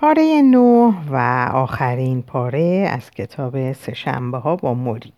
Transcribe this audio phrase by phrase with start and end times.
[0.00, 1.16] پاره نو و
[1.54, 5.12] آخرین پاره از کتاب سهشنبه ها با موری.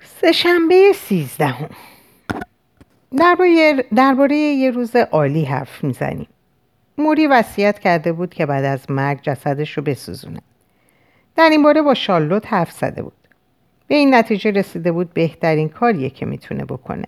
[0.00, 1.68] سهشنبه سیزدهم.
[3.18, 6.26] درباره درباره یه روز عالی حرف می‌زنیم.
[6.98, 10.40] موری وصیت کرده بود که بعد از مرگ جسدش رو بسوزونه.
[11.36, 13.28] در این باره با شارلوت حرف زده بود.
[13.86, 17.06] به این نتیجه رسیده بود بهترین کاریه که می‌تونه بکنه.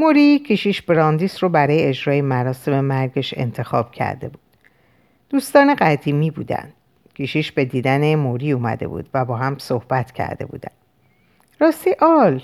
[0.00, 4.40] موری کشیش براندیس رو برای اجرای مراسم مرگش انتخاب کرده بود.
[5.30, 6.72] دوستان قدیمی بودن.
[7.14, 10.70] کشیش به دیدن موری اومده بود و با هم صحبت کرده بودن.
[11.60, 12.42] راستی آل؟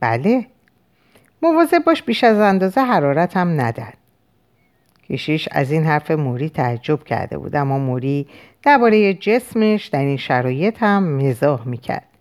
[0.00, 0.46] بله.
[1.42, 3.92] مواظب باش بیش از اندازه حرارت هم ندن.
[5.08, 8.26] کشیش از این حرف موری تعجب کرده بود اما موری
[8.62, 12.11] درباره جسمش در این شرایط هم مزاح می‌کرد.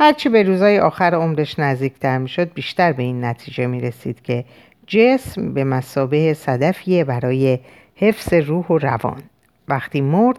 [0.00, 4.44] هرچی به روزای آخر عمرش نزدیکتر می‌شد بیشتر به این نتیجه می رسید که
[4.86, 7.58] جسم به مسابه صدفیه برای
[7.94, 9.22] حفظ روح و روان.
[9.68, 10.38] وقتی مرد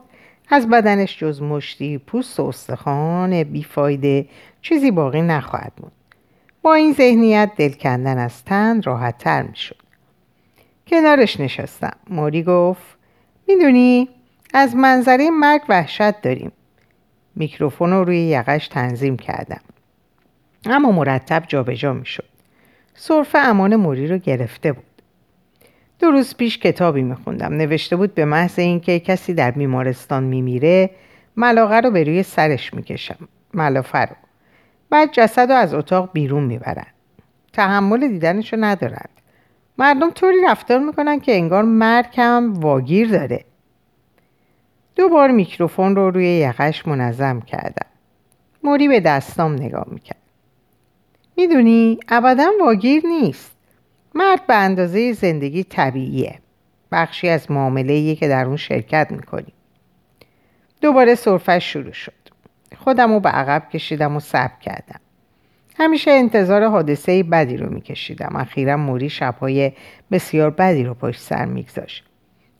[0.49, 4.25] از بدنش جز مشتی پوست و استخوان بیفایده
[4.61, 5.91] چیزی باقی نخواهد موند
[6.61, 9.75] با این ذهنیت دل کندن از تن راحت تر می شد.
[10.87, 11.97] کنارش نشستم.
[12.09, 12.97] موری گفت
[13.47, 14.09] می‌دونی
[14.53, 16.51] از منظره مرگ وحشت داریم.
[17.35, 19.61] میکروفون رو روی یقش تنظیم کردم.
[20.65, 22.25] اما مرتب جابجا می‌شد.
[22.93, 24.83] صرف امان موری رو گرفته بود.
[25.99, 27.53] دو روز پیش کتابی میخوندم.
[27.53, 30.89] نوشته بود به محض اینکه کسی در بیمارستان میمیره
[31.37, 33.27] ملاقه رو به روی سرش می‌کشم.
[33.53, 34.15] ملافه رو.
[34.89, 36.85] بعد جسد رو از اتاق بیرون می‌برن.
[37.53, 39.09] تحمل دیدنشو ندارند.
[39.77, 43.45] مردم طوری رفتار می‌کنن که انگار مرگ هم واگیر داره.
[44.99, 47.87] دو بار میکروفون رو روی یقش منظم کردم.
[48.63, 50.21] موری به دستام نگاه می‌کرد.
[51.37, 53.51] می‌دونی ابدا واگیر نیست.
[54.15, 56.39] مرد به اندازه زندگی طبیعیه.
[56.91, 59.53] بخشی از معامله که در اون شرکت می‌کنیم
[60.81, 62.13] دوباره صرفش شروع شد.
[62.77, 64.99] خودم رو به عقب کشیدم و صبر کردم.
[65.77, 68.35] همیشه انتظار حادثه بدی رو میکشیدم.
[68.35, 69.71] اخیرا موری شبهای
[70.11, 72.05] بسیار بدی رو پشت سر میگذاشت.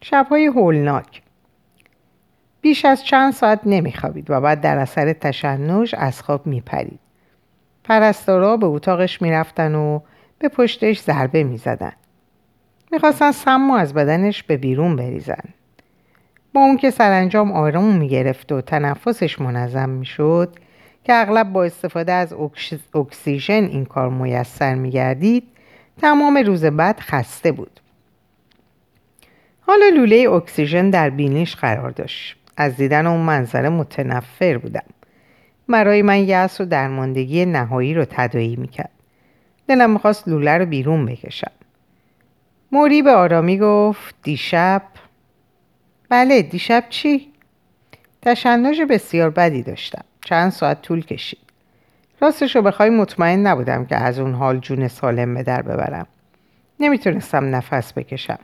[0.02, 1.22] شبهای هولناک.
[2.62, 7.00] بیش از چند ساعت نمیخوابید و بعد در اثر تشنج از خواب میپرید.
[7.84, 10.00] پرستارا به اتاقش می‌رفتن و
[10.40, 11.94] به پشتش ضربه می‌زدن.
[12.92, 15.44] می‌خواستن سم و از بدنش به بیرون بریزن.
[16.54, 20.56] با اون که سرانجام آرام می‌گرفت و تنفسش منظم می‌شد
[21.04, 22.36] که اغلب با استفاده از
[22.94, 25.44] اکسیژن این کار میسر میگردید
[26.02, 27.80] تمام روز بعد خسته بود.
[29.62, 32.39] حالا لوله اکسیژن در بینیش قرار داشت.
[32.62, 34.84] از دیدن اون منظره متنفر بودم.
[35.70, 38.90] برای من یأس و درماندگی نهایی رو تدایی می‌کرد.
[39.68, 41.52] دلم می‌خواست لوله رو بیرون بکشم.
[42.72, 44.82] موری به آرامی گفت دیشب؟
[46.10, 47.28] بله دیشب چی؟
[48.22, 50.04] تشنج بسیار بدی داشتم.
[50.22, 51.40] چند ساعت طول کشید.
[52.22, 56.08] راستش رو بخوای مطمئن نبودم که از اون حال جون سالم به در ببرم.
[56.80, 58.40] نمی‌تونستم نفس بکشم.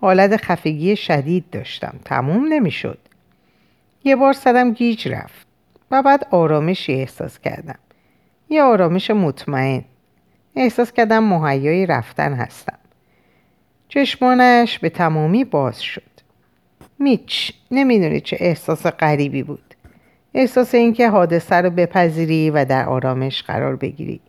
[0.00, 1.94] حالت خفگی شدید داشتم.
[2.04, 2.98] تموم نمی‌شد.
[4.06, 5.46] یه بار سرم گیج رفت
[5.90, 7.78] و بعد آرامشی احساس کردم.
[8.48, 9.84] یه آرامش مطمئن.
[10.56, 12.78] احساس کردم مهیای رفتن هستم.
[13.88, 16.02] چشمانش به تمامی باز شد.
[16.98, 19.74] میچ نمی‌دونی چه احساس غریبی بود.
[20.34, 24.20] احساس اینکه حادثه رو بپذیری و در آرامش قرار بگیری.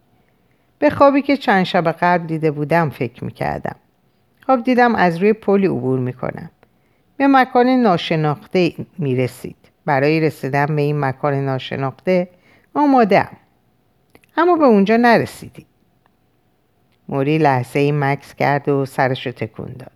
[0.80, 3.76] به خوابی که چند شب قبل دیده بودم فکر می‌کردم.
[4.46, 6.50] خواب دیدم از روی پلی عبور می‌کنم.
[7.18, 9.56] به مکان ناشناخته می‌رسید.
[9.86, 12.30] برای رسیدن به این مکان ناشناخته
[12.74, 13.30] آمادم
[14.38, 15.66] اما به اونجا نرسیدی.
[17.10, 19.92] موری لحظه ای مکس کرد و سرش رو تکون داد.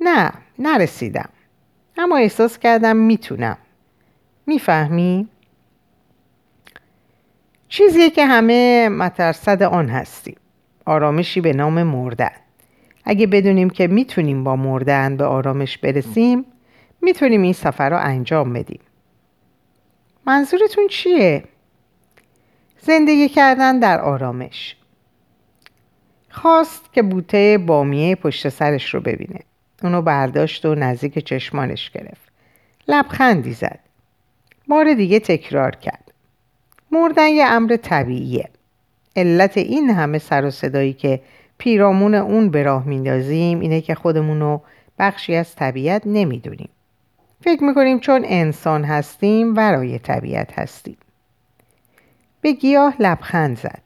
[0.00, 1.28] نه نرسیدم.
[1.98, 3.58] اما احساس کردم می‌تونم.
[4.46, 5.28] می‌فهمی؟
[7.68, 10.36] چیزی که همه مترصد آن هستیم.
[10.86, 12.41] آرامشی به نام مردن.
[13.04, 16.44] اگه بدونیم که می‌تونیم با مردن به آرامش برسیم
[17.02, 18.80] می‌تونیم این سفر رو انجام بدیم.
[20.26, 21.44] منظورتون چیه؟
[22.80, 24.76] زندگی کردن در آرامش.
[26.30, 29.40] خواست که بوته بامیه پشت سرش رو ببینه.
[29.82, 32.32] اونو برداشت و نزدیک چشمانش گرفت.
[32.88, 33.78] لبخندی زد.
[34.68, 36.12] بار دیگه تکرار کرد.
[36.90, 38.48] مردن یه امر طبیعیه.
[39.16, 41.20] علت این همه سر و صدایی که
[41.62, 43.60] پیرامون اون به راه میندازیم.
[43.60, 44.60] اینه که خودمونو
[44.98, 46.68] بخشی از طبیعت نمی‌دونیم.
[47.40, 50.96] فکر می‌کنیم چون انسان هستیم ورای طبیعت هستیم.
[52.40, 53.82] به گیاه لبخند زد.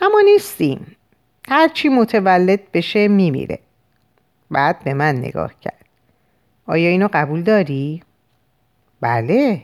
[0.00, 0.96] اما نیستیم.
[1.48, 3.58] هرچی متولد بشه میمیره.
[4.50, 5.84] بعد به من نگاه کرد.
[6.66, 8.02] آیا اینو قبول داری؟
[9.00, 9.62] بله.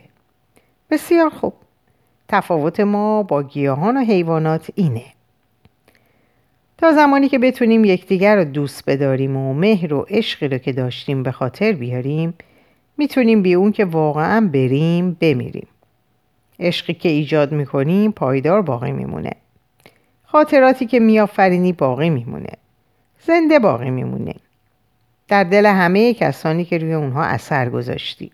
[0.89, 1.53] بسیار خوب.
[2.27, 5.14] تفاوت ما با گیاهان و حیوانات اینه.
[6.77, 11.23] تا زمانی که بتونیم یکدیگر رو دوست بداریم و مهر و عشقی رو که داشتیم
[11.23, 12.33] به خاطر بیاریم
[12.97, 15.67] می‌تونیم بی اون که واقعا بریم بمیریم.
[16.59, 19.31] عشقی که ایجاد می‌کنیم پایدار باقی میمونه.
[20.23, 22.53] خاطراتی که میآفرینی باقی میمونه.
[23.21, 24.35] زنده باقی میمونه.
[25.27, 28.31] در دل همه کسانی که روی اونها اثر گذاشتی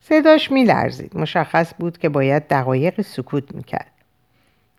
[0.00, 1.16] صداش میلرزید.
[1.16, 3.90] مشخص بود که باید دقایق سکوت می‌کرد.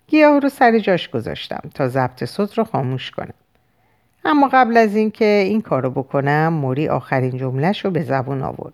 [0.09, 3.33] گیاه رو سر جاش گذاشتم تا ضبط صوت رو خاموش کنم.
[4.25, 8.73] اما قبل از اینکه این کارو بکنم موری آخرین جملهش رو به زبون آورد.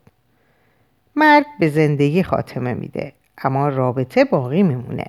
[1.16, 5.06] مرگ به زندگی خاتمه میده اما رابطه باقی میمونه.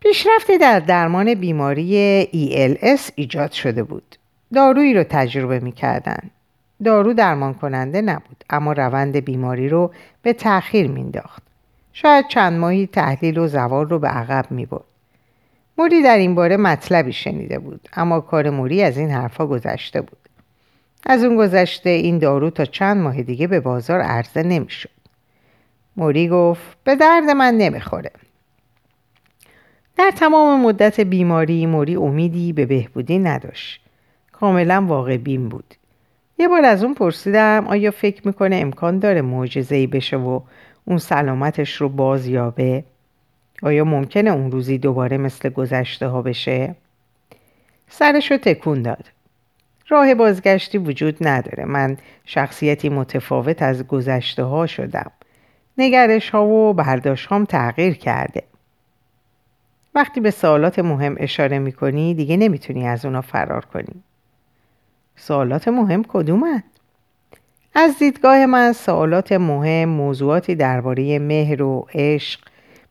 [0.00, 4.16] پیشرفتی در درمان بیماری ELS ایجاد شده بود.
[4.54, 6.30] دارویی رو تجربه می‌کردن.
[6.84, 9.92] دارو درمان کننده نبود اما روند بیماری رو
[10.22, 11.42] به تأخیر مینداخت
[11.98, 14.84] شاید چند ماهی تحلیل و زوار رو به عقب می برد.
[15.78, 20.18] موری در این باره مطلبی شنیده بود اما کار موری از این حرفها گذشته بود.
[21.06, 24.90] از اون گذشته این دارو تا چند ماه دیگه به بازار عرضه نمی‌شد.
[25.96, 28.10] موری گفت به درد من نمی‌خوره.
[29.98, 33.80] در تمام مدت بیماری موری امیدی به بهبودی نداشت.
[34.32, 35.74] کاملا واقع بین بود.
[36.38, 40.40] یه بار از اون پرسیدم آیا فکر می‌کنه امکان داره معجزه‌ای بشه و
[40.88, 42.84] اون سلامتش رو بازیابه؟
[43.62, 46.74] آیا ممکنه اون روزی دوباره مثل گذشته ها بشه؟
[47.88, 49.04] سرش رو تکون داد.
[49.88, 51.64] راه بازگشتی وجود نداره.
[51.64, 55.10] من شخصیتی متفاوت از گذشته ها شدم.
[55.78, 58.42] نگرش ها و برداشت هام تغییر کرده.
[59.94, 64.02] وقتی به سوالات مهم اشاره می‌کنی دیگه نمی‌تونی از اونا فرار کنی.
[65.16, 66.64] سوالات مهم کدومند؟
[67.78, 72.40] از دیدگاه من سوالات مهم موضوعاتی درباره مهر و عشق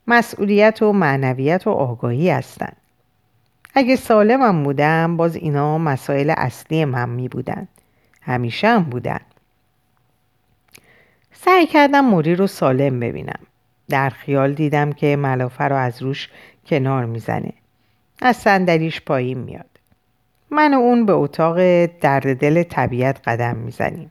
[0.06, 2.76] مسئولیت و معنویت و آگاهی هستند.
[3.74, 7.68] اگه سالمم بودم باز اینا مسائل اصلی من می بودن.
[8.22, 9.20] همیشه هم بودن
[11.32, 13.40] سعی کردم موری رو سالم ببینم.
[13.88, 16.28] در خیال دیدم که ملافه رو از روش
[16.66, 17.52] کنار می‌زنه.
[18.22, 19.70] از صندلیش پایین میاد.
[20.50, 24.10] من و اون به اتاق درد دل طبیعت قدم می‌زنیم.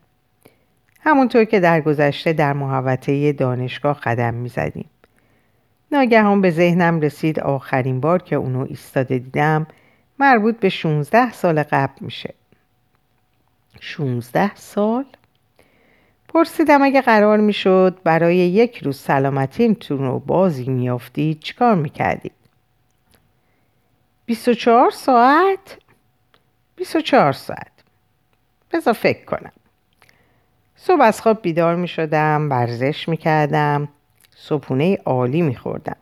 [1.06, 4.90] همونطور که در گذشته در محوطه دانشگاه قدم می‌زدیم
[5.92, 9.68] ناگهان به ذهنم رسید آخرین بار که اونو ایستاده دیدم
[10.20, 12.34] مربوط به 16 سال قبل میشه
[13.80, 15.06] 16 سال؟
[16.28, 22.32] پرسیدم اگه قرار می‌شد برای یک روز سلامتیمتون رو بازی میافتید چیکار می‌کردید؟
[24.26, 25.78] 24 ساعت؟
[26.76, 27.72] 24 ساعت
[28.72, 29.52] بذار فکر کنم
[30.76, 33.88] صبح از خواب بیدار می شدم ورزش می کردم
[34.36, 35.98] صبحونه عالی می خوردم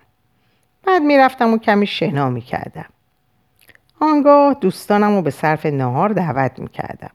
[0.86, 2.86] بعد می رفتم و کمی شنا می کردم
[4.02, 7.12] آنگاه دوستانم رو به صرف نهار دعوت می کردم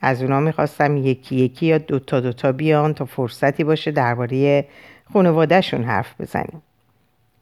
[0.00, 4.64] از اونا می خواستم یکی یکی یا دوتا دوتا بیان تا فرصتی باشه درباره
[5.12, 6.62] خانوادهشون حرف بزنیم.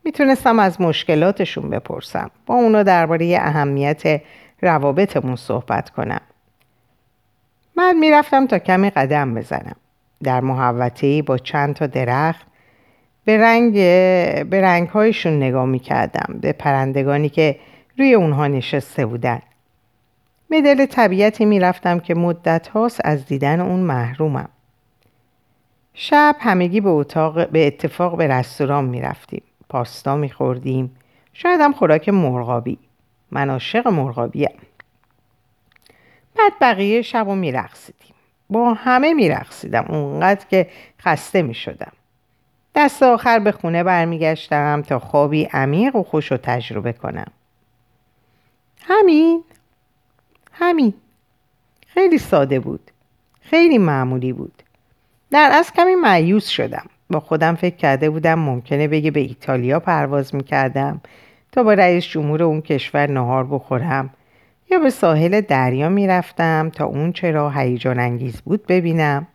[0.05, 2.31] می‌تونستم از مشکلاتشون بپرسم.
[2.47, 4.23] با اونا درباره اهمیت
[4.63, 6.21] روابطمون صحبت کنم.
[7.77, 9.77] من می‌رفتم تا کمی قدم بزنم.
[10.23, 12.47] در محوطه با چند تا درخت
[13.25, 13.73] به رنگ
[14.51, 17.57] به رنگهایشون نگاه می‌کردم به پرندگانی که
[17.99, 19.43] روی اونها نشسته بودن.
[20.51, 24.49] به دل طبیعتی می‌رفتم که مدت هاست از دیدن اون محرومم.
[25.95, 29.43] شب همگی به اتاق به اتفاق به رستوران می‌رفتیم.
[29.69, 30.97] پاستا میخوردیم.
[31.33, 32.79] شاید هم خوراک مرغابی.
[33.31, 34.49] من عاشق مرغابیم.
[36.39, 38.15] بعد بقیه شب رو میرقصیدیم.
[38.51, 39.85] با همه میرقصیدم.
[39.89, 40.67] اونقدر که
[41.01, 41.93] خسته می‌شدم.
[42.75, 47.33] دست آخر به خونه برمیگشتم تا خوابی عمیق و خوش رو تجربه کنم.
[48.81, 49.45] همین.
[50.53, 50.95] همین.
[51.87, 52.91] خیلی ساده بود.
[53.41, 54.63] خیلی معمولی بود.
[55.31, 56.87] در از کمی معیوس شدم.
[57.11, 61.01] با خودم فکر کرده بودم ممکنه بگه به ایتالیا پرواز می‌کردم
[61.53, 64.11] تا با رئیس جمهور اون کشور نهار بخورم.
[64.73, 69.27] یا به ساحل دریا می‌رفتم تا اون چرا هیجان انگیز بود ببینم.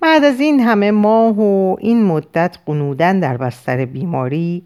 [0.00, 4.62] بعد از این همه ماه و این مدت قنودن در بستر بیماری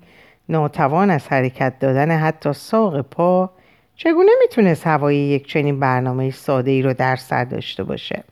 [0.48, 3.50] ناتوان از حرکت دادن حتی ساق پا
[3.96, 8.24] چگونه می‌تونست هوای یک چنین برنامه ساده ای رو در سر داشته باشه؟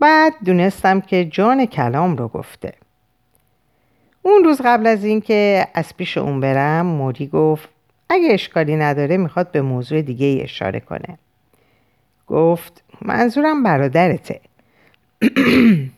[0.00, 2.72] بعد دونستم که جان کلام رو گفته.
[4.22, 7.68] اون روز قبل از اینکه از پیش اون برم موری گفت
[8.12, 11.18] اگه اشکالی نداره می‌خواد به موضوع دیگه ای اشاره کنه.
[12.26, 14.40] گفت منظورم برادرته.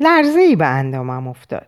[0.00, 1.66] لرزه ای به اندامم افتاد.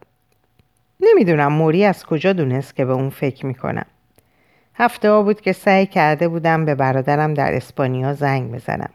[1.00, 3.86] نمی‌دونم موری از کجا دونست که به اون فکر می‌کنم.
[4.74, 8.90] هفته ها بود که سعی کرده بودم به برادرم در اسپانیا زنگ بزنم.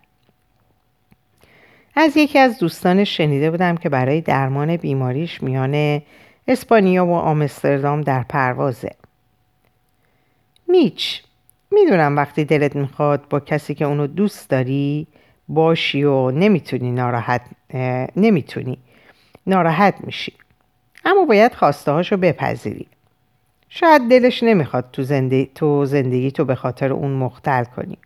[1.95, 6.01] از یکی از دوستان شنیده بودم که برای درمان بیماریش میان
[6.47, 8.91] اسپانیا و آمستردام در پروازه.
[10.67, 11.21] میچ.
[11.71, 15.07] می‌دونم وقتی دلت می‌خواد با کسی که اونو دوست داری
[15.47, 17.41] باشی و نمی‌تونی ناراحت
[18.15, 18.77] نمی‌تونی.
[19.47, 20.33] ناراحت میشی.
[21.05, 22.87] اما باید خواسته هاشو بپذیری.
[23.69, 27.97] شاید دلش نمی‌خواد تو, زندگی تو زندگی تو به خاطر اون مختل کنی.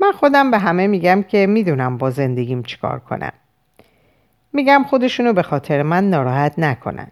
[0.00, 3.32] من خودم به همه میگم که می‌دونم با زندگیم چیکار کنم.
[4.52, 7.10] میگم خودشونو به خاطر من ناراحت نکنن.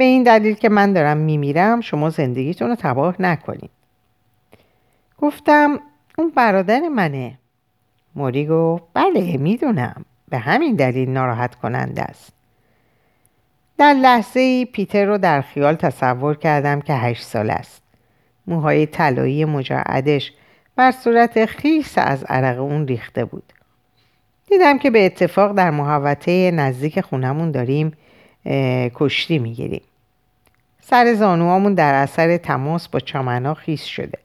[0.00, 3.70] به این دلیل که من دارم میمیرم شما زندگیتون رو تباه نکنید.
[5.18, 5.80] گفتم
[6.18, 7.38] اون برادر منه.
[8.14, 10.04] موری گفت بله می‌دونم.
[10.28, 12.32] به همین دلیل ناراحت کننده است.
[13.78, 17.82] در لحظه ای پیتر رو در خیال تصور کردم که هشت سال است.
[18.46, 20.32] موهای طلایی مجعدش
[20.76, 23.52] بر صورت خیس از عرق اون ریخته بود.
[24.50, 27.92] دیدم که به اتفاق در محوطه نزدیک خونمون داریم
[28.94, 29.82] کشتی می‌گیریم.
[30.90, 34.18] سر زانوامون در اثر تماس با چمنا خیس شده.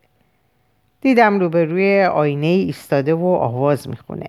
[1.01, 4.25] دیدم روبروی آینه ایستاده و آواز می‌خونه.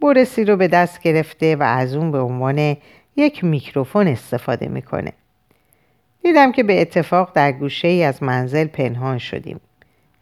[0.00, 2.76] بورسی رو به دست گرفته و از اون به عنوان
[3.16, 5.12] یک میکروفون استفاده می‌کنه.
[6.22, 9.60] دیدم که به اتفاق در گوشه ای از منزل پنهان شدیم.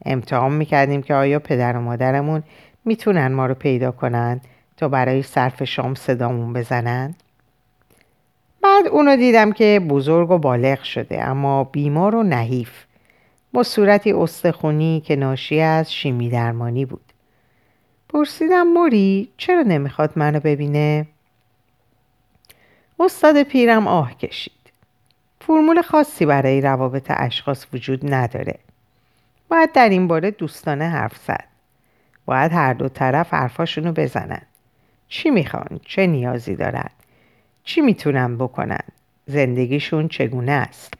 [0.04, 2.42] امتحان می‌کردیم که آیا پدر و مادرمون
[2.84, 4.40] می‌تونن ما رو پیدا کنند
[4.76, 7.14] تا برای صرف شام صدامون بزنن؟
[8.62, 12.84] بعد اونو دیدم که بزرگ و بالغ شده اما بیمار و نحیف
[13.52, 17.12] با صورتی استخونی که ناشی از شیمی درمانی بود
[18.08, 21.06] پرسیدم موری چرا نمی‌خواد منو ببینه؟
[23.00, 24.52] استاد پیرم آه کشید
[25.40, 28.58] فرمول خاصی برای روابط اشخاص وجود نداره
[29.48, 31.44] باید در این باره دوستانه حرف زد
[32.26, 34.42] باید هر دو طرف حرفاشونو بزنن
[35.08, 36.90] چی می‌خوان؟ چه نیازی دارن؟
[37.64, 38.84] چی می‌تونن بکنن؟
[39.26, 40.94] زندگیشون چگونه است؟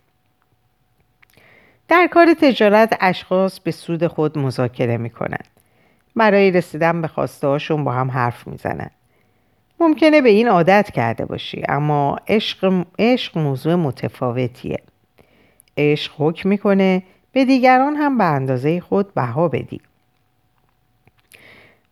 [1.89, 5.43] در کار تجارت اشخاص به سود خود مذاکره می‌کنن.
[6.17, 8.91] برای رسیدن به خواسته هاشون با هم حرف می‌زنن.
[9.81, 14.83] ممکنه به این عادت کرده باشی اما عشق, عشق موضوع متفاوتیه.
[15.77, 17.03] عشق حکم می‌کنه
[17.33, 19.81] به دیگران هم به اندازه خود بها بدی.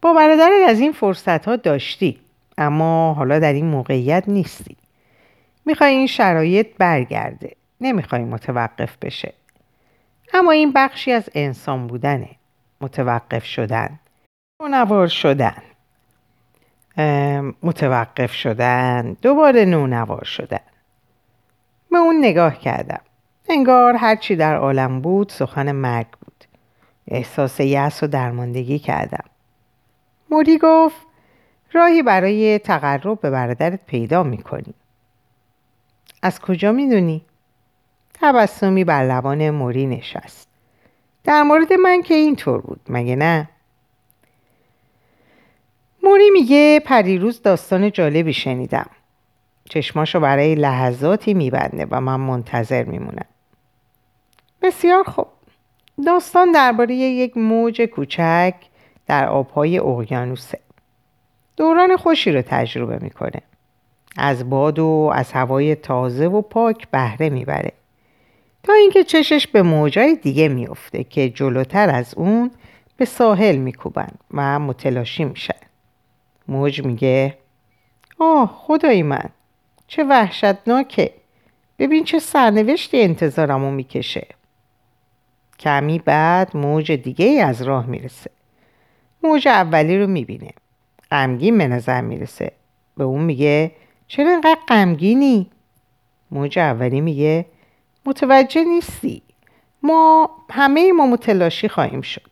[0.03, 2.21] با برادرت از این فرصت ها داشتی.
[2.61, 4.77] اما حالا در این موقعیت نیستی.
[5.67, 7.57] می‌خوای این شرایط برگرده.
[7.81, 9.33] نمی‌خوای متوقف بشه.
[10.35, 12.29] اما این بخشی از انسان بودنه.
[12.81, 13.99] متوقف شدن.
[14.63, 15.63] نونوار شدن.
[17.63, 19.17] متوقف شدن.
[19.23, 20.61] دوباره نونوار شدن.
[21.91, 23.01] به اون نگاه کردم.
[23.49, 26.45] انگار هرچی در عالم بود سخن مرگ بود.
[27.09, 29.25] احساس یأس و درماندگی کردم.
[30.31, 31.10] موری گفت
[31.73, 34.75] راهی برای تقرب به برادرت پیدا می‌کنی.
[36.23, 37.25] از کجا می‌دونی؟
[38.15, 40.49] تبسمی بر لبان موری نشست.
[41.25, 43.49] در مورد من که اینطور بود مگه نه؟
[46.03, 48.91] موری میگه پریروز داستان جالبی شنیدم.
[49.65, 53.27] چشماشو برای لحظاتی میبنده و من منتظر میمونم.
[54.63, 55.27] بسیار خوب.
[56.07, 58.55] داستان درباره یک موج کوچک
[59.07, 60.59] در آبهای اقیانوسه.
[61.61, 63.43] دوران خوشی رو تجربه می‌کنه.
[64.17, 67.73] از باد و از هوای تازه و پاک بهره می‌بره.
[68.63, 72.51] تا اینکه چشش به موجای دیگه میفته که جلوتر از اون
[72.97, 75.61] به ساحل میکوبن و متلاشی میشن.
[76.49, 77.39] موج میگه
[78.19, 79.29] آه خدای من
[79.87, 81.13] چه وحشتناکه.
[81.79, 84.27] ببین چه سرنوشتی انتظارمو می‌کشه.
[85.59, 88.31] کمی بعد موج دیگه از راه می‌رسه.
[89.23, 90.51] موج اولی رو می‌بینه.
[91.11, 92.53] غمگین به نظر می‌رسه.
[92.97, 93.73] به اون میگه
[94.09, 95.51] چرا اینقدر غمگینی؟
[96.31, 97.47] موج اولی میگه
[98.07, 99.23] متوجه نیستی.
[99.83, 102.31] ما همه ما متلاشی خواهیم شد.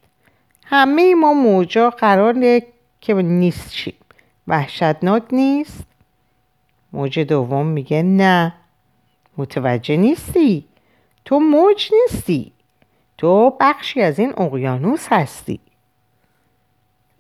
[0.64, 2.62] همه ما موجا قراره
[3.00, 3.94] که نیست شیم.
[4.47, 5.85] وحشتناک نیست.
[6.92, 8.54] موج دوم میگه نه.
[9.37, 10.64] متوجه نیستی.
[11.25, 12.52] تو موج نیستی.
[13.18, 15.61] تو بخشی از این اقیانوس هستی.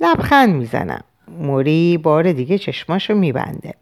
[0.00, 1.04] لبخند می‌زنم.
[1.30, 3.74] موری بار دیگه چشماشو میبنده.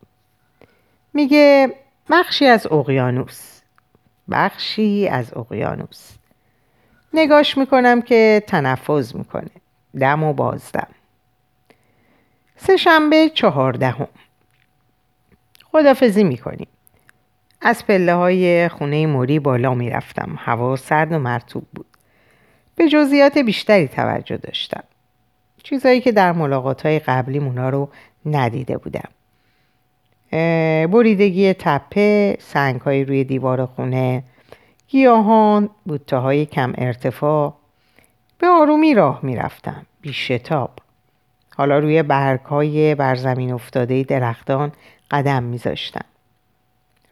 [1.15, 1.75] میگه
[2.11, 3.61] بخشی از اقیانوس.
[4.31, 6.11] بخشی از اقیانوس.
[7.15, 9.51] نگاش می‌کنم که تنفذ می‌کنه.
[10.01, 10.89] دم و بازدم.
[12.57, 14.09] سهشنبه چهاردهم.
[15.65, 16.69] خدافزی می‌کنیم.
[17.61, 20.39] از پله های خونه موری بالا می‌رفتم.
[20.39, 21.87] هوا سرد و مرتوب بود.
[22.77, 24.85] به جزئیات بیشتری توجه داشتم.
[25.69, 27.89] چیزایی که در ملاقات های قبلی مونا رو
[28.27, 29.09] ندیده بودم.
[30.93, 34.23] بریدگی تپه سنگ های روی دیوار خونه
[34.89, 37.55] گیاهان بوته های کم ارتفاع
[38.39, 40.71] به آرومی راه می‌رفتم بی شتاب.
[41.57, 44.73] حالا روی برگ های بر زمین افتاده درختان
[45.11, 46.05] قدم میذاشتم.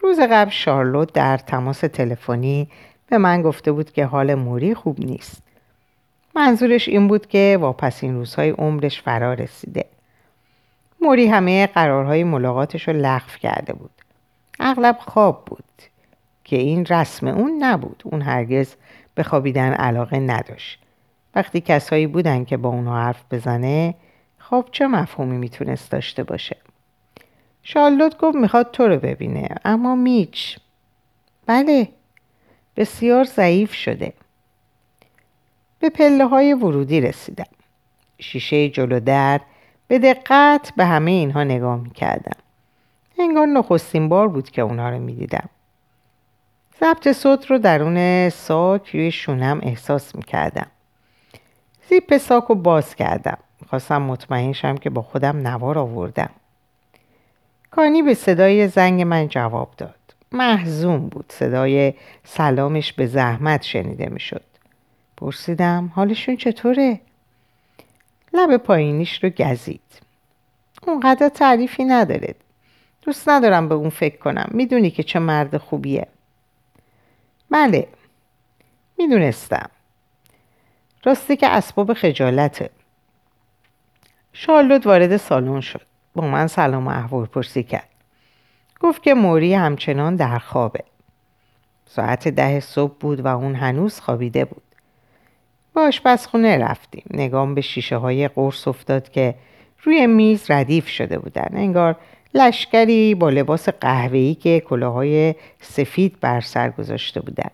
[0.00, 2.68] روز قبل شارلوت در تماس تلفنی
[3.06, 5.42] به من گفته بود که حال موری خوب نیست.
[6.36, 9.84] منظورش این بود که واپسین روزهای عمرش فرا رسیده.
[11.00, 13.90] موری همه قرارهای ملاقاتش رو لغو کرده بود.
[14.60, 15.64] اغلب خواب بود
[16.44, 18.02] که این رسم اون نبود.
[18.04, 18.74] اون هرگز
[19.14, 20.78] به خوابیدن علاقه نداشت.
[21.34, 23.94] وقتی کسایی بودن که با اونها حرف بزنه
[24.38, 26.56] خواب چه مفهومی می‌تونست داشته باشه؟
[27.62, 30.58] شارلوت گفت می‌خواد تو رو ببینه اما میچ.
[31.46, 31.88] بله
[32.76, 34.12] بسیار ضعیف شده.
[35.84, 37.46] به پله های ورودی رسیدم.
[38.18, 39.40] شیشه جلو در
[39.88, 42.36] به دقت به همه اینها نگاه می‌کردم.
[43.18, 45.48] انگار نخستین بار بود که اونها رو می‌دیدم.
[46.80, 50.66] ضبط صوت رو درون ساک روی شونم احساس می‌کردم.
[51.88, 53.38] زیپ ساک رو باز کردم.
[53.68, 56.30] خواستم مطمئن شم که با خودم نوار آوردم.
[57.70, 60.14] کانی به صدای زنگ من جواب داد.
[60.32, 61.24] محزون بود.
[61.28, 64.42] صدای سلامش به زحمت شنیده می‌شد.
[65.16, 67.00] پرسیدم حالشون چطوره؟
[68.32, 69.80] لب پایینیش رو گزید.
[70.86, 72.34] اونقدر تعریفی نداره.
[73.02, 74.48] دوست ندارم به اون فکر کنم.
[74.50, 76.06] می‌دونی که چه مرد خوبیه.
[77.50, 77.88] بله.
[78.98, 79.70] می‌دونستم.
[81.04, 82.70] راستی که اسباب خجالته.
[84.32, 85.86] شارلوت وارد سالن شد.
[86.14, 87.88] با من سلام و احوال پرسی کرد.
[88.80, 90.84] گفت که موری همچنان در خوابه.
[91.86, 94.62] ساعت ده صبح بود و اون هنوز خوابیده بود.
[95.74, 97.04] به آشپزخونه رفتیم.
[97.10, 99.34] نگام به شیشه های قرص افتاد که
[99.82, 101.48] روی میز ردیف شده بودن.
[101.54, 101.96] انگار
[102.34, 107.50] لشکری با لباس قهوه‌ای که کلاهای سفید بر سر گذاشته بودن.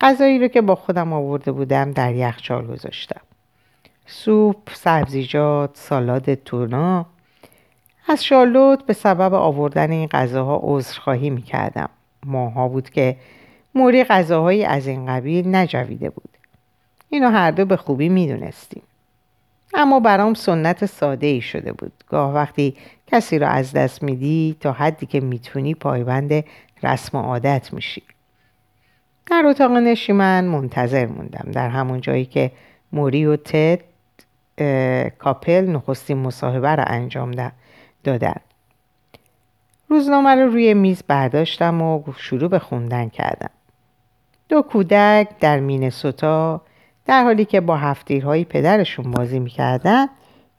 [0.00, 3.20] غذایی رو که با خودم آورده بودم در یخچال گذاشتم.
[4.06, 7.06] سوپ، سبزیجات، سالاد تونا
[8.08, 11.88] از شارلوت به سبب آوردن این غذاها عذرخواهی می‌کردم.
[12.26, 13.16] ماها بود که
[13.74, 16.28] موری غذاهایی از این قبیل نجویده بود.
[17.12, 18.82] اینو هر دو به خوبی می‌دونستیم.
[19.74, 21.92] اما برام سنت ساده ای شده بود.
[22.08, 26.44] گاه وقتی کسی را از دست میدی تا حدی که می‌تونی پایبند
[26.82, 28.02] رسم و عادت میشی.
[29.26, 31.50] در اتاق نشیمن منتظر موندم.
[31.52, 32.52] در همون جایی که
[32.92, 33.80] موری و تد
[35.18, 37.50] کاپل نخستین مصاحبه را انجام
[38.04, 38.40] دادن.
[39.88, 43.50] روزنامه رو روی میز برداشتم و شروع به خوندن کردم.
[44.48, 46.60] دو کودک در مینسوتا
[47.06, 50.06] در حالی که با هفتیرهای پدرشون بازی می‌کردن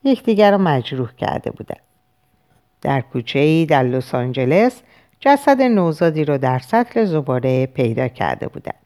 [0.03, 1.81] یکدیگر را مجروح کرده بودند
[2.81, 4.81] در کوچه ای در لس آنجلس
[5.19, 8.83] جسد نوزادی را در سطل زباره پیدا کرده بودند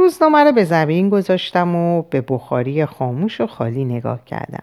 [0.00, 4.62] روزنامه رو به زمین گذاشتم و به بخاری خاموش و خالی نگاه کردم.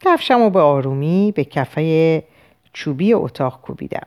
[0.00, 2.22] کفشم و به آرومی به کفه
[2.72, 4.06] چوبی اتاق کوبیدم.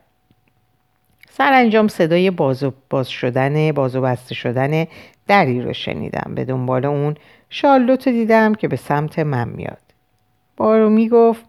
[1.29, 4.85] سرانجام صدای باز, باز شدن باز و بسته شدن
[5.27, 7.15] دری رو شنیدم به دنبال اون.
[7.49, 9.81] شارلوت دیدم که به سمت من میاد.
[10.57, 11.45] بارومی گفت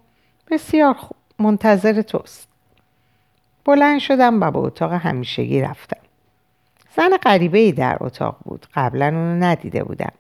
[0.50, 2.48] بسیار خوب منتظر توست.
[3.64, 6.00] بلند شدم و به اتاق همیشگی رفتم.
[6.96, 8.66] زن غریبه ای در اتاق بود.
[8.74, 10.12] قبلا اونو ندیده بودم.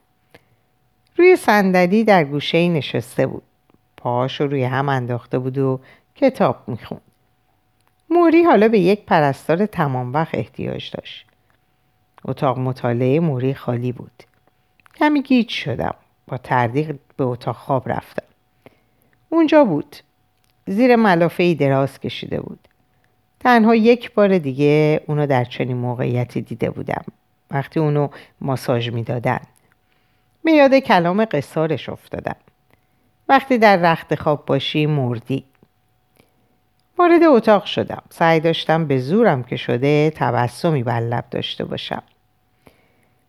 [1.16, 3.42] روی صندلی در گوشه ای نشسته بود.
[3.96, 5.80] پاهاشو روی هم انداخته بود و
[6.14, 7.00] کتاب می‌خوند.
[8.10, 11.26] موری حالا به یک پرستار تمام وقت احتیاج داشت.
[12.26, 14.22] اتاق مطالعه موری خالی بود.
[14.96, 15.94] کمی گیج شدم.
[16.26, 18.26] با تردیق به اتاق خواب رفتم.
[19.28, 19.96] اونجا بود.
[20.66, 22.68] زیر ملافه دراز کشیده بود.
[23.40, 27.04] تنها یک بار دیگه اونو در چنین موقعیتی دیده بودم.
[27.50, 28.08] وقتی اونو
[28.40, 29.40] ماساژ می‌دادن.
[30.44, 32.36] به یاد کلام قصارش افتادم.
[33.28, 35.44] وقتی در رخت خواب باشی مردی.
[36.98, 38.02] وارد اتاق شدم.
[38.10, 42.02] سعی داشتم به زورم که شده تبسمی بر لب داشته باشم.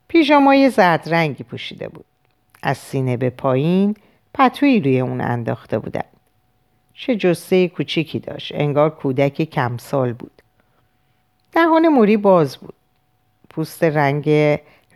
[0.07, 2.05] پیژامای زرد رنگی پوشیده بود.
[2.63, 3.95] از سینه به پایین
[4.33, 6.03] پتویی روی اون انداخته بودن.
[6.93, 8.51] چه جسته کوچیکی داشت.
[8.55, 10.41] انگار کودک کمسال بود.
[11.51, 12.73] دهان موری باز بود.
[13.49, 14.29] پوست رنگ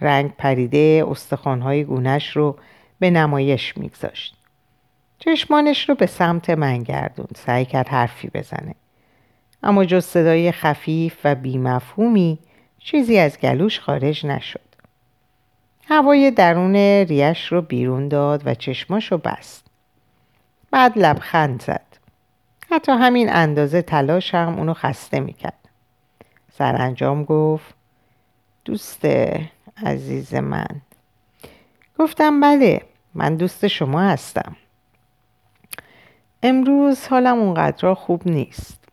[0.02, 2.58] رنگ پریده استخوانهای گونش رو
[3.00, 4.36] به نمایش میگذاشت.
[5.19, 8.76] چشمانش رو به سمت من گردون سعی کرد حرفی بزنه.
[9.63, 12.39] اما جز صدای خفیف و بیمفهومی
[12.80, 14.71] چیزی از گلوش خارج نشد.
[15.88, 19.67] هوای درون ریش رو بیرون داد و چشماش رو بست.
[20.72, 21.86] بعد لبخند زد.
[22.72, 25.70] حتی همین اندازه تلاش هم اونو خسته می‌کرد.
[26.58, 27.76] سرانجام گفت
[28.65, 29.06] دوست
[29.86, 30.82] عزیز من.
[32.00, 32.82] گفتم بله
[33.13, 34.56] من دوست شما هستم.
[36.44, 38.84] امروز حالم اونقدر خوب نیست.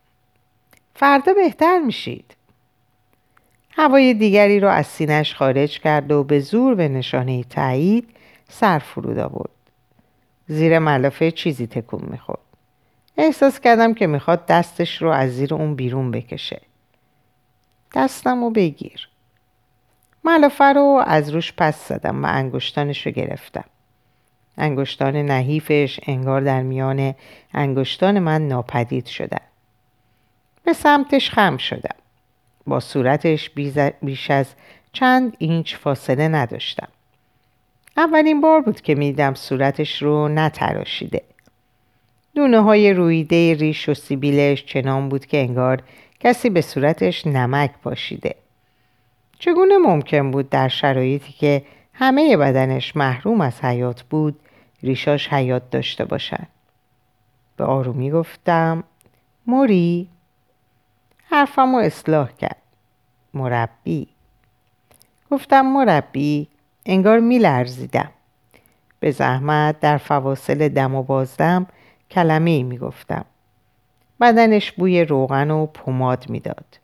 [0.94, 2.35] فردا بهتر میشید.
[3.79, 8.09] هوای دیگری رو از سینش خارج کرد و به زور به نشانه تایید
[8.49, 9.51] سر فرود آورد.
[10.47, 12.41] زیر ملافه چیزی تکون می‌خورد.
[13.17, 16.61] احساس کردم که می‌خواد دستش رو از زیر اون بیرون بکشه.
[17.95, 19.09] دستم رو بگیر.
[20.25, 23.64] ملافه رو از روش پس زدم و انگشتانش رو گرفتم.
[24.59, 27.14] انگشتان نحیفش انگار در میان
[27.55, 29.47] انگشتان من ناپدید شدن.
[30.64, 31.97] به سمتش خم شدم.
[32.68, 33.50] با صورتش
[34.02, 34.46] بیش از
[34.92, 36.88] چند اینچ فاصله نداشتم.
[37.96, 41.22] اولین بار بود که میدم صورتش رو نتراشیده.
[42.35, 45.83] دونه های رویده ریش و سیبیلش چنان بود که انگار
[46.20, 48.35] کسی به صورتش نمک پاشیده.
[49.38, 51.62] چگونه ممکن بود در شرایطی که
[51.94, 54.40] همه بدنش محروم از حیات بود
[54.83, 56.46] ریشاش حیات داشته باشد
[57.57, 58.85] به آرومی گفتم
[59.46, 60.09] موری؟
[61.31, 62.62] حرفم رو اصلاح کرد.
[63.35, 64.09] مربی.
[65.31, 66.49] گفتم مربی
[66.87, 68.11] انگار میلرزیدم.
[69.01, 71.67] به زحمت در فواصل دم و بازدم
[72.11, 73.25] کلمه ای می‌گفتم.
[74.21, 76.79] بدنش بوی روغن و پماد می‌داد.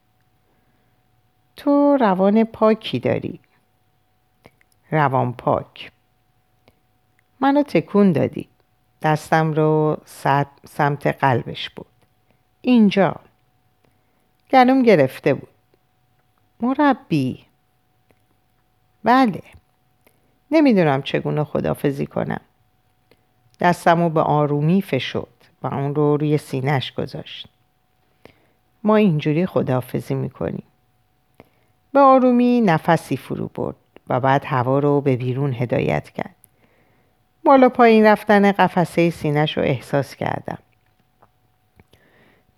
[1.57, 3.41] تو روان پاکی داری.
[4.91, 5.93] روان پاک.
[7.41, 8.49] منو تکون دادی.
[9.03, 9.99] دستم رو
[10.65, 11.87] سمت قلبش بود
[12.61, 13.17] اینجا.
[14.51, 15.49] گلوم گرفته بود.
[16.61, 17.45] مربی.
[19.05, 19.43] بله.
[20.51, 22.41] نمی‌دونم چگونه خدافزی کنم.
[23.61, 25.29] دستم رو به آرومی فشد
[25.63, 27.49] و اون رو روی سینهش گذاشت.
[28.85, 30.65] ما اینجوری خدافزی می‌کنیم.
[31.93, 33.77] به آرومی نفسی فرو برد
[34.09, 36.35] و بعد هوا رو به بیرون هدایت کرد.
[37.45, 40.59] بالا پایین رفتن قفسه سینهش رو احساس کردم.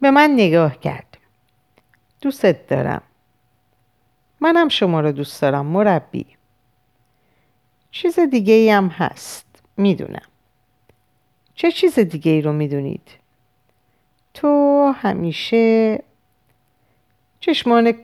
[0.00, 1.15] به من نگاه کرد.
[2.20, 3.02] دوستت دارم.
[4.40, 6.26] منم شما رو دوست دارم مربی.
[7.90, 10.28] چیز دیگه ای هم هست می‌دونم.
[11.54, 13.08] چه چیز دیگه ای رو می‌دونید؟
[14.34, 16.02] تو همیشه
[17.40, 17.94] چشمان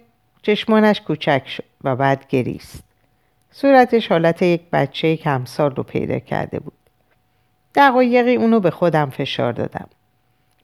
[0.42, 2.82] چشمانش کوچک شد و بعد گریست.
[3.50, 6.72] صورتش حالت یک بچه کمسال رو پیدا کرده بود.
[7.74, 9.88] دقایقی اونو به خودم فشار دادم.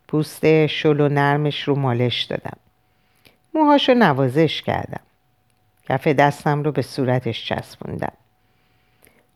[0.08, 2.56] پوست شل و نرمش رو مالش دادم.
[3.58, 5.00] موهاشو نوازش کردم.
[5.88, 8.12] کف دستم رو به صورتش چسبوندم.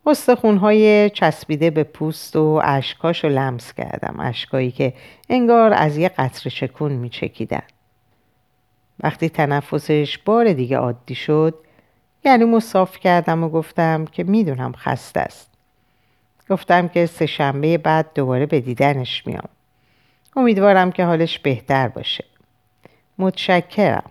[0.06, 4.20] استخونهای چسبیده به پوست و اشکاش رو لمس کردم.
[4.20, 4.94] اشکایی که
[5.28, 7.62] انگار از یه قطر چکون می چکیدن.
[9.00, 11.54] وقتی تنفسش بار دیگه عادی شد
[12.24, 15.50] گلومو صاف کردم و گفتم که می‌دونم خسته است.
[16.50, 19.48] گفتم که سه شنبه بعد دوباره به دیدنش میام.
[20.36, 22.24] امیدوارم که حالش بهتر باشه.
[23.18, 24.10] متشکرم.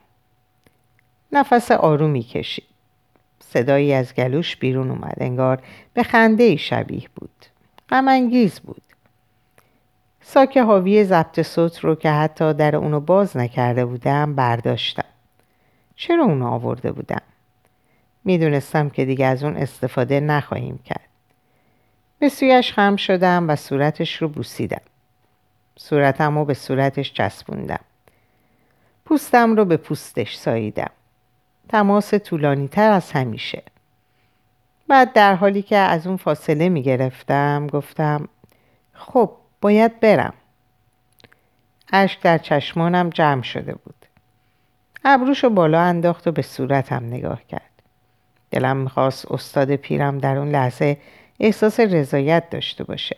[1.32, 2.66] نفس آرومی کشید
[3.40, 5.18] صدایی از گلوش بیرون اومد.
[5.18, 5.64] انگار
[5.94, 7.46] به خنده شبیه بود.
[7.90, 8.82] غمانگیز بود.
[10.22, 15.06] ساک حاوی ضبط صوت رو که حتی در اونو باز نکرده بودم برداشتم.
[15.96, 17.22] چرا اونو آورده بودم؟
[18.24, 21.10] می‌دونستم که دیگه از اون استفاده نخواهیم کرد.
[22.20, 24.82] به سویش خم شدم و صورتش رو بوسیدم.
[25.78, 27.80] صورتم رو به صورتش چسبوندم.
[29.06, 30.92] پوستم رو به پوستش ساییدم.
[31.72, 33.64] تماس طولانی تر از همیشه.
[34.88, 38.28] بعد در حالی که از اون فاصله می گرفتم گفتم
[38.94, 39.32] خب
[39.62, 40.34] باید برم.
[41.94, 43.96] اشک در چشمانم جمع شده بود.
[45.06, 47.82] ابروشو بالا انداخت و به صورتم نگاه کرد.
[48.52, 50.98] دلم می‌خواست استاد پیرم در اون لحظه
[51.40, 53.18] احساس رضایت داشته باشه.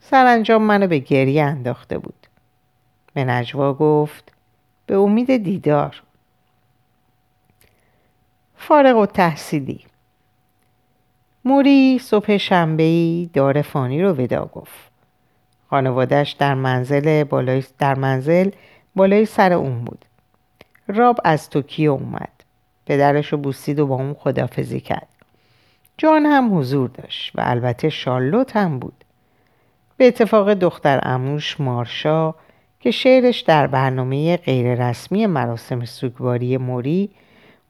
[0.00, 2.26] سرانجام منو به گریه انداخته بود.
[3.14, 4.32] به نجوا گفت
[4.86, 6.02] به امید دیدار.
[8.62, 9.80] فارغ و تحصیلی
[11.44, 14.90] موری صبح شنبهی دار فانی رو ودا گفت.
[15.70, 18.50] خانوادش در منزل بالای در منزل
[18.96, 20.04] بالای سر اون بود.
[20.88, 22.28] راب از توکیو اومد.
[22.86, 25.08] پدرش رو بوسید و با اون خدافزی کرد.
[25.98, 29.04] جان هم حضور داشت و البته شارلوت هم بود.
[29.96, 32.34] به اتفاق دختر اموش مارشا
[32.80, 37.10] که شعرش در برنامه غیررسمی مراسم سوگواری موری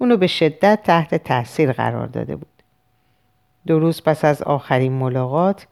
[0.01, 2.47] اونو به شدت تحت تاثیر قرار داده بود.
[3.67, 5.67] دو روز پس از آخرین ملاقات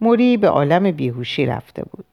[0.00, 2.04] موری به عالم بیهوشی رفته بود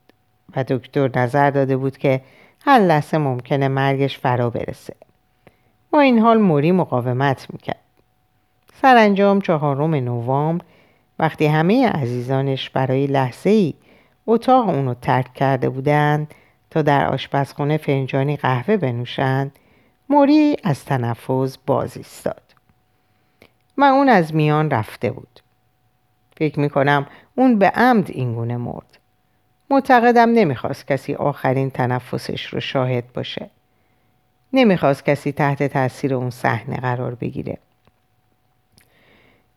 [0.55, 2.21] و دکتر نظر داده بود که
[2.65, 4.95] هر لحظه ممکنه مرگش فرا برسه.
[5.91, 7.79] با این حال موری مقاومت می‌کرد.
[8.81, 10.65] سرانجام چهارم نوامبر
[11.19, 13.73] وقتی همه عزیزانش برای لحظه ای
[14.27, 16.33] اتاق اونو ترک کرده بودند
[16.69, 19.51] تا در آشپزخانه فنجانی قهوه بنوشند
[20.09, 22.41] موری از تنفس باز ایستاد.
[23.77, 25.39] و اون از میان رفته بود.
[26.37, 28.97] فکر می‌کنم اون به عمد اینگونه مرد.
[29.69, 33.49] معتقدم نمی‌خواست کسی آخرین تنفسش رو شاهد باشه.
[34.53, 37.57] نمی‌خواست کسی تحت تاثیر اون صحنه قرار بگیره.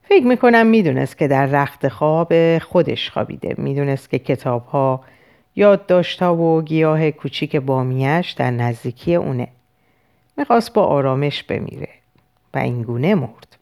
[0.03, 3.55] فکر می‌کنم می‌دونست که در رخت خواب خودش خوابیده.
[3.59, 5.05] می‌دونست که کتاب ها
[5.57, 9.49] یادداشتها و گیاه کوچیک بامیش در نزدیکی اونه.
[10.39, 11.89] می‌خواست با آرامش بمیره
[12.55, 13.57] و اینگونه مرد.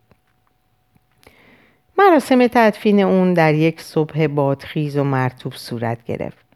[1.98, 6.46] مراسم تدفین اون در یک صبح بادخیز و مرتوب صورت گرفت.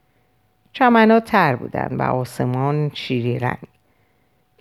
[0.73, 3.69] چمنها تر بودن و آسمان شیری رنگ.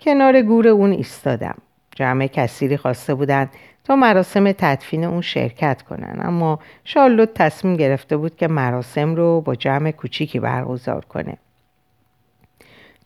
[0.00, 1.58] کنار گور اون ایستادم.
[1.96, 3.50] جمع کثیری خواسته بودند
[3.84, 9.54] تا مراسم تدفین اون شرکت کنن اما شارلوت تصمیم گرفته بود که مراسم رو با
[9.54, 11.36] جمع کوچیکی برگزار کنه.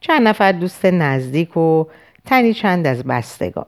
[0.01, 1.85] چند نفر دوست نزدیک و
[2.25, 3.67] تنی چند از بستگان.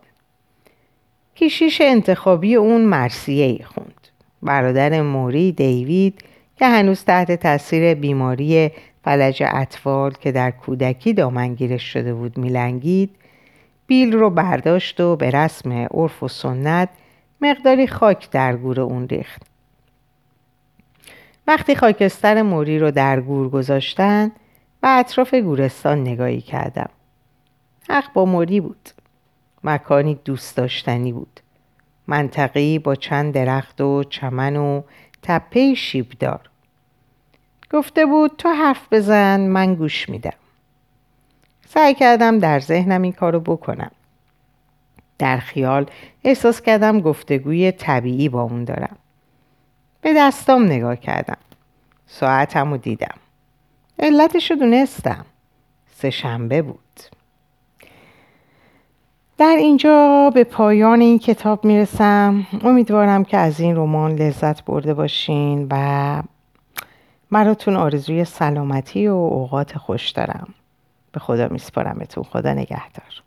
[1.36, 4.08] کشیش انتخابی اون مرسیه ای خوند.
[4.42, 6.24] برادر موری دیوید
[6.56, 8.70] که هنوز تحت تاثیر بیماری
[9.04, 13.10] فلج اطفال که در کودکی دامنگیرش شده بود میلنگید
[13.86, 16.88] بیل رو برداشت و به رسم عرف و سنت
[17.40, 19.42] مقداری خاک در گور اون ریخت.
[21.46, 24.32] وقتی خاکستر موری رو در گور گذاشتن
[24.82, 26.90] و اطراف گورستان نگاهی کردم.
[27.88, 28.88] حق با موری بود.
[29.64, 31.40] مکانی دوست داشتنی بود.
[32.06, 34.82] منطقی با چند درخت و چمن و
[35.22, 36.50] تپه شیبدار.
[37.70, 40.32] گفته بود تو حرف بزن من گوش میدم.
[41.68, 43.90] سعی کردم در ذهنم این کارو بکنم.
[45.18, 45.90] در خیال
[46.24, 48.96] احساس کردم گفتگوی طبیعی با اون دارم.
[50.00, 51.38] به دستام نگاه کردم.
[52.06, 53.14] ساعتم رو دیدم.
[53.98, 55.26] علتش رو دونستم.
[55.94, 57.00] سه شنبه بود.
[59.38, 62.46] در اینجا به پایان این کتاب می‌رسم.
[62.64, 66.22] امیدوارم که از این رمان لذت برده باشین و
[67.30, 70.54] مراتون آرزوی سلامتی و اوقات خوش دارم.
[71.12, 72.24] به خدا میسپارمتون.
[72.24, 73.25] خدا نگهدار.